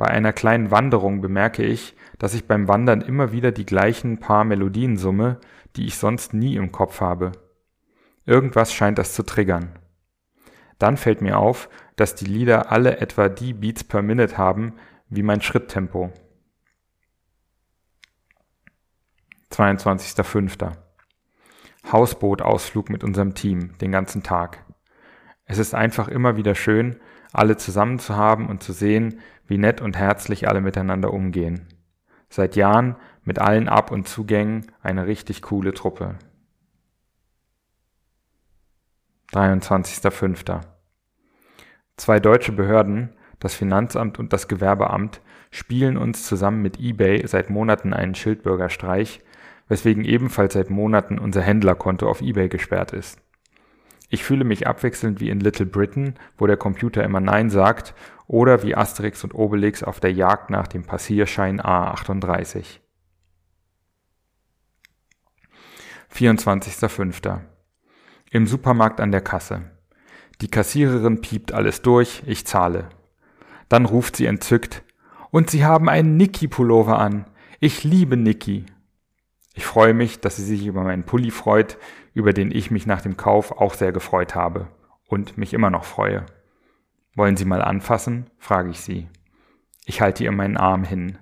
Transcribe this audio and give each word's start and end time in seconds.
Bei 0.00 0.06
einer 0.06 0.32
kleinen 0.32 0.70
Wanderung 0.70 1.20
bemerke 1.20 1.62
ich, 1.62 1.94
dass 2.18 2.32
ich 2.32 2.46
beim 2.46 2.68
Wandern 2.68 3.02
immer 3.02 3.32
wieder 3.32 3.52
die 3.52 3.66
gleichen 3.66 4.18
paar 4.18 4.44
Melodien 4.44 4.96
summe, 4.96 5.38
die 5.76 5.84
ich 5.84 5.98
sonst 5.98 6.32
nie 6.32 6.56
im 6.56 6.72
Kopf 6.72 7.02
habe. 7.02 7.32
Irgendwas 8.24 8.72
scheint 8.72 8.96
das 8.96 9.12
zu 9.12 9.24
triggern. 9.24 9.78
Dann 10.78 10.96
fällt 10.96 11.20
mir 11.20 11.38
auf, 11.38 11.68
dass 11.96 12.14
die 12.14 12.24
Lieder 12.24 12.72
alle 12.72 12.96
etwa 12.96 13.28
die 13.28 13.52
Beats 13.52 13.84
per 13.84 14.00
Minute 14.00 14.38
haben 14.38 14.72
wie 15.10 15.22
mein 15.22 15.42
Schritttempo. 15.42 16.10
22.05. 19.52 20.72
Hausbootausflug 21.92 22.88
mit 22.88 23.04
unserem 23.04 23.34
Team 23.34 23.76
den 23.82 23.92
ganzen 23.92 24.22
Tag. 24.22 24.64
Es 25.44 25.58
ist 25.58 25.74
einfach 25.74 26.08
immer 26.08 26.36
wieder 26.36 26.54
schön, 26.54 26.96
alle 27.32 27.56
zusammen 27.56 27.98
zu 27.98 28.16
haben 28.16 28.48
und 28.48 28.62
zu 28.62 28.72
sehen, 28.72 29.20
wie 29.46 29.58
nett 29.58 29.80
und 29.80 29.96
herzlich 29.96 30.48
alle 30.48 30.60
miteinander 30.60 31.12
umgehen. 31.12 31.66
Seit 32.28 32.56
Jahren 32.56 32.96
mit 33.24 33.38
allen 33.38 33.68
Ab- 33.68 33.90
und 33.90 34.08
Zugängen 34.08 34.66
eine 34.82 35.06
richtig 35.06 35.42
coole 35.42 35.74
Truppe. 35.74 36.16
23.05. 39.32 40.60
Zwei 41.96 42.18
deutsche 42.18 42.52
Behörden, 42.52 43.10
das 43.38 43.54
Finanzamt 43.54 44.18
und 44.18 44.32
das 44.32 44.48
Gewerbeamt, 44.48 45.20
spielen 45.50 45.96
uns 45.96 46.26
zusammen 46.26 46.62
mit 46.62 46.80
eBay 46.80 47.26
seit 47.26 47.50
Monaten 47.50 47.92
einen 47.92 48.14
Schildbürgerstreich, 48.14 49.20
weswegen 49.68 50.04
ebenfalls 50.04 50.54
seit 50.54 50.70
Monaten 50.70 51.18
unser 51.18 51.42
Händlerkonto 51.42 52.08
auf 52.08 52.22
eBay 52.22 52.48
gesperrt 52.48 52.92
ist. 52.92 53.20
Ich 54.12 54.24
fühle 54.24 54.44
mich 54.44 54.66
abwechselnd 54.66 55.20
wie 55.20 55.30
in 55.30 55.38
Little 55.38 55.66
Britain, 55.66 56.16
wo 56.36 56.48
der 56.48 56.56
Computer 56.56 57.04
immer 57.04 57.20
Nein 57.20 57.48
sagt, 57.48 57.94
oder 58.26 58.62
wie 58.64 58.74
Asterix 58.74 59.22
und 59.22 59.34
Obelix 59.34 59.82
auf 59.84 60.00
der 60.00 60.12
Jagd 60.12 60.50
nach 60.50 60.66
dem 60.66 60.84
Passierschein 60.84 61.60
A38. 61.60 62.80
24.05. 66.12 67.40
Im 68.32 68.46
Supermarkt 68.48 69.00
an 69.00 69.12
der 69.12 69.20
Kasse. 69.20 69.62
Die 70.40 70.50
Kassiererin 70.50 71.20
piept 71.20 71.52
alles 71.52 71.82
durch, 71.82 72.24
ich 72.26 72.46
zahle. 72.46 72.88
Dann 73.68 73.86
ruft 73.86 74.16
sie 74.16 74.26
entzückt, 74.26 74.82
und 75.30 75.48
Sie 75.50 75.64
haben 75.64 75.88
einen 75.88 76.16
Niki-Pullover 76.16 76.98
an. 76.98 77.26
Ich 77.60 77.84
liebe 77.84 78.16
Niki. 78.16 78.66
Ich 79.54 79.64
freue 79.64 79.94
mich, 79.94 80.20
dass 80.20 80.36
sie 80.36 80.44
sich 80.44 80.66
über 80.66 80.82
meinen 80.82 81.04
Pulli 81.04 81.30
freut, 81.30 81.78
über 82.12 82.32
den 82.32 82.50
ich 82.50 82.70
mich 82.70 82.86
nach 82.86 83.00
dem 83.00 83.16
Kauf 83.16 83.52
auch 83.52 83.74
sehr 83.74 83.92
gefreut 83.92 84.34
habe 84.34 84.68
und 85.06 85.38
mich 85.38 85.54
immer 85.54 85.70
noch 85.70 85.84
freue. 85.84 86.26
Wollen 87.14 87.36
Sie 87.36 87.44
mal 87.44 87.62
anfassen? 87.62 88.30
frage 88.38 88.70
ich 88.70 88.80
sie. 88.80 89.08
Ich 89.84 90.00
halte 90.00 90.24
ihr 90.24 90.32
meinen 90.32 90.56
Arm 90.56 90.84
hin. 90.84 91.18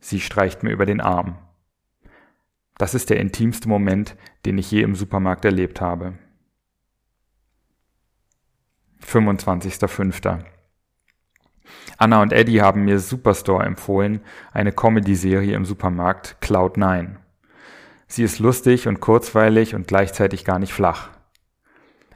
Sie 0.00 0.20
streicht 0.20 0.62
mir 0.62 0.70
über 0.70 0.86
den 0.86 1.00
Arm. 1.00 1.38
Das 2.78 2.94
ist 2.94 3.10
der 3.10 3.20
intimste 3.20 3.68
Moment, 3.68 4.16
den 4.46 4.58
ich 4.58 4.70
je 4.70 4.82
im 4.82 4.94
Supermarkt 4.94 5.44
erlebt 5.44 5.80
habe. 5.80 6.18
25.05. 9.04 10.44
Anna 11.98 12.22
und 12.22 12.32
Eddie 12.32 12.62
haben 12.62 12.84
mir 12.84 12.98
Superstore 12.98 13.64
empfohlen, 13.64 14.20
eine 14.52 14.72
Comedy-Serie 14.72 15.54
im 15.54 15.64
Supermarkt 15.64 16.38
Cloud9. 16.40 17.16
Sie 18.12 18.24
ist 18.24 18.40
lustig 18.40 18.88
und 18.88 18.98
kurzweilig 18.98 19.76
und 19.76 19.86
gleichzeitig 19.86 20.44
gar 20.44 20.58
nicht 20.58 20.72
flach. 20.72 21.10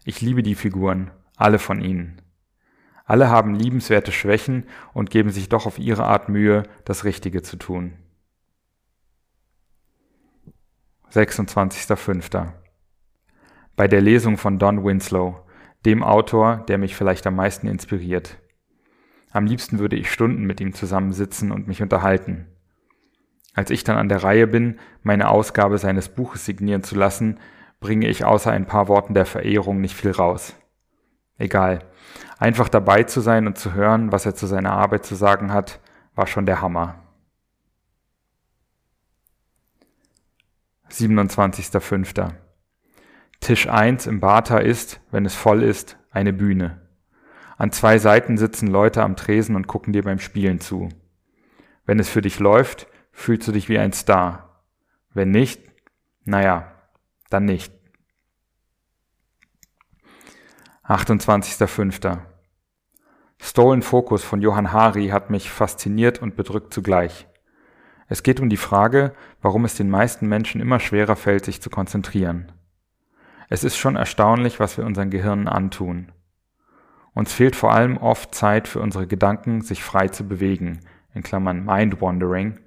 Ich 0.05 0.21
liebe 0.21 0.43
die 0.43 0.57
Figuren, 0.57 1.13
alle 1.37 1.61
von 1.61 1.81
ihnen. 1.81 2.21
Alle 3.05 3.31
haben 3.31 3.55
liebenswerte 3.55 4.11
Schwächen 4.11 4.65
und 4.93 5.11
geben 5.11 5.31
sich 5.31 5.49
doch 5.49 5.67
auf 5.67 5.79
ihre 5.79 6.03
Art 6.03 6.29
Mühe, 6.29 6.65
das 6.85 7.05
Richtige 7.05 7.43
zu 7.43 7.57
tun. 7.57 7.93
26.05. 11.13 12.49
Bei 13.77 13.87
der 13.87 14.01
Lesung 14.01 14.37
von 14.37 14.59
Don 14.59 14.85
Winslow, 14.85 15.47
dem 15.87 16.03
Autor, 16.03 16.65
der 16.67 16.79
mich 16.79 16.97
vielleicht 16.97 17.25
am 17.29 17.37
meisten 17.37 17.69
inspiriert. 17.69 18.41
Am 19.31 19.47
liebsten 19.47 19.79
würde 19.79 19.95
ich 19.95 20.11
Stunden 20.11 20.43
mit 20.43 20.61
ihm 20.61 20.75
zusammensitzen 20.75 21.53
und 21.53 21.69
mich 21.69 21.83
unterhalten. 21.83 22.49
Als 23.55 23.71
ich 23.71 23.85
dann 23.85 23.97
an 23.97 24.09
der 24.09 24.23
Reihe 24.23 24.47
bin, 24.47 24.79
meine 25.03 25.29
Ausgabe 25.29 25.79
seines 25.79 26.09
Buches 26.09 26.45
signieren 26.45 26.83
zu 26.83 26.97
lassen, 26.97 27.39
bringe 27.81 28.09
ich 28.09 28.25
außer 28.25 28.51
ein 28.51 28.67
paar 28.67 28.89
Worten 28.89 29.15
der 29.15 29.27
Verehrung 29.27 29.81
nicht 29.81 29.95
viel 29.95 30.11
raus. 30.11 30.55
Egal. 31.39 31.81
Einfach 32.39 32.69
dabei 32.69 33.05
zu 33.05 33.21
sein 33.21 33.47
und 33.47 33.57
zu 33.57 33.75
hören, 33.75 34.13
was 34.13 34.27
er 34.27 34.35
zu 34.35 34.47
seiner 34.47 34.73
Arbeit 34.73 35.07
zu 35.07 35.15
sagen 35.15 35.53
hat, 35.53 35.81
war 36.15 36.27
schon 36.27 36.47
der 36.47 36.61
Hammer. 36.61 36.97
27.05. 40.91 42.31
Tisch 43.41 43.69
1 43.69 44.07
im 44.07 44.21
Bata 44.21 44.59
ist, 44.59 45.01
wenn 45.11 45.27
es 45.27 45.35
voll 45.35 45.63
ist, 45.63 45.97
eine 46.11 46.33
Bühne. 46.33 46.83
An 47.57 47.73
zwei 47.73 47.99
Seiten 47.99 48.37
sitzen 48.37 48.69
Leute 48.69 49.03
am 49.03 49.17
Tresen 49.17 49.57
und 49.57 49.67
gucken 49.67 49.93
dir 49.93 50.03
beim 50.03 50.19
Spielen 50.19 50.61
zu. 50.61 50.89
Wenn 51.85 51.99
es 51.99 52.09
für 52.09 52.23
dich 52.23 52.39
läuft, 52.39 52.87
fühlst 53.15 53.49
du 53.49 53.53
dich 53.53 53.71
wie 53.71 53.79
ein 53.79 53.93
Star. 53.95 54.61
Wenn 55.15 55.31
nicht, 55.31 55.63
naja, 56.25 56.73
dann 57.31 57.47
nicht. 57.47 57.73
28.05. 60.85 62.19
Stolen 63.39 63.83
Focus 63.83 64.23
von 64.23 64.43
Johann 64.43 64.73
Hari 64.73 65.09
hat 65.09 65.31
mich 65.31 65.51
fasziniert 65.51 66.21
und 66.21 66.37
bedrückt 66.37 66.75
zugleich. 66.75 67.27
Es 68.09 68.23
geht 68.23 68.41
um 68.41 68.51
die 68.51 68.59
Frage, 68.59 69.15
warum 69.41 69.65
es 69.65 69.77
den 69.77 69.89
meisten 69.89 70.29
Menschen 70.29 70.61
immer 70.61 70.81
schwerer 70.81 71.17
fällt, 71.17 71.47
sich 71.47 71.63
zu 71.63 71.71
konzentrieren. 71.71 72.53
Es 73.49 73.65
ist 73.65 73.77
schon 73.77 73.97
erstaunlich, 73.97 74.61
was 74.61 74.77
wir 74.77 74.85
unseren 74.85 75.11
Gehirnen 75.11 75.49
antun. 75.49 76.13
Uns 77.15 77.33
fehlt 77.33 77.57
vor 77.57 77.73
allem 77.73 77.97
oft 77.97 78.35
Zeit 78.35 78.69
für 78.69 78.81
unsere 78.81 79.07
Gedanken, 79.07 79.63
sich 79.63 79.83
frei 79.83 80.09
zu 80.09 80.27
bewegen, 80.27 80.81
in 81.15 81.23
Klammern 81.23 81.65
Mind 81.65 82.01
Wandering, 82.01 82.59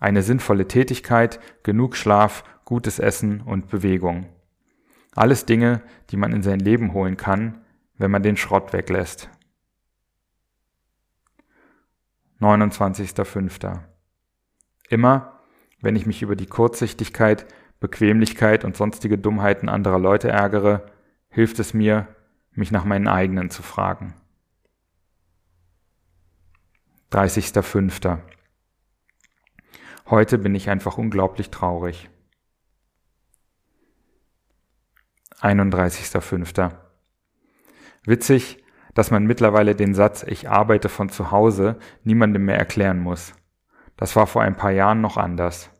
eine 0.00 0.22
sinnvolle 0.22 0.66
Tätigkeit, 0.66 1.38
genug 1.62 1.94
Schlaf, 1.94 2.42
gutes 2.64 2.98
Essen 2.98 3.42
und 3.42 3.68
Bewegung. 3.68 4.26
Alles 5.14 5.44
Dinge, 5.44 5.82
die 6.10 6.16
man 6.16 6.32
in 6.32 6.42
sein 6.42 6.58
Leben 6.58 6.92
holen 6.94 7.16
kann, 7.16 7.60
wenn 7.98 8.10
man 8.10 8.22
den 8.22 8.36
Schrott 8.36 8.72
weglässt. 8.72 9.28
29.05. 12.40 13.80
Immer, 14.88 15.40
wenn 15.82 15.96
ich 15.96 16.06
mich 16.06 16.22
über 16.22 16.36
die 16.36 16.46
Kurzsichtigkeit, 16.46 17.46
Bequemlichkeit 17.80 18.64
und 18.64 18.76
sonstige 18.76 19.18
Dummheiten 19.18 19.68
anderer 19.68 19.98
Leute 19.98 20.28
ärgere, 20.28 20.86
hilft 21.28 21.58
es 21.58 21.74
mir, 21.74 22.08
mich 22.52 22.70
nach 22.70 22.84
meinen 22.84 23.08
eigenen 23.08 23.50
zu 23.50 23.62
fragen. 23.62 24.14
30.05. 27.12 28.18
Heute 30.10 30.38
bin 30.38 30.56
ich 30.56 30.68
einfach 30.68 30.98
unglaublich 30.98 31.50
traurig. 31.50 32.10
31.05. 35.40 36.72
Witzig, 38.04 38.64
dass 38.94 39.12
man 39.12 39.22
mittlerweile 39.22 39.76
den 39.76 39.94
Satz 39.94 40.24
Ich 40.24 40.50
arbeite 40.50 40.88
von 40.88 41.10
zu 41.10 41.30
Hause 41.30 41.78
niemandem 42.02 42.44
mehr 42.44 42.58
erklären 42.58 42.98
muss. 42.98 43.34
Das 43.96 44.16
war 44.16 44.26
vor 44.26 44.42
ein 44.42 44.56
paar 44.56 44.72
Jahren 44.72 45.00
noch 45.00 45.16
anders. 45.16 45.70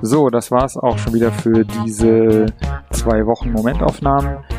So, 0.00 0.30
das 0.30 0.50
war's 0.50 0.78
auch 0.78 0.96
schon 0.96 1.12
wieder 1.12 1.32
für 1.32 1.66
diese 1.66 2.46
zwei 2.92 3.26
Wochen 3.26 3.52
Momentaufnahmen. 3.52 4.55